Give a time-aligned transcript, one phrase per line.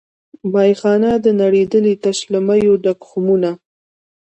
[0.53, 3.51] میخانه ده نړېدلې تش له میو ډک خُمونه